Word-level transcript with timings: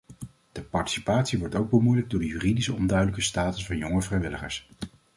De 0.51 0.61
participatie 0.63 1.39
wordt 1.39 1.55
ook 1.55 1.69
bemoeilijkt 1.69 2.09
door 2.11 2.19
de 2.19 2.25
juridisch 2.25 2.69
onduidelijke 2.69 3.21
status 3.21 3.65
van 3.65 3.77
jonge 3.77 4.01
vrijwilligers. 4.01 4.69